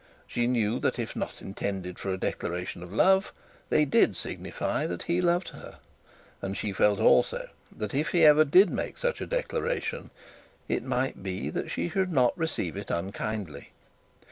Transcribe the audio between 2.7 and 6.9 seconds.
of love, they did signify that he loved her; and she